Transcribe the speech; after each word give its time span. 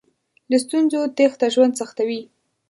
له 0.49 0.57
ستونزو 0.63 0.99
تېښته 1.17 1.45
ژوند 1.53 1.73
سختوي. 1.79 2.21